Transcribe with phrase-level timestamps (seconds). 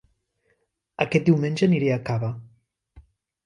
[1.05, 2.33] Aquest diumenge aniré a Cava